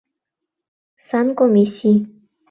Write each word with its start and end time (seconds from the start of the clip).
—Санкомиссий! 1.07 1.97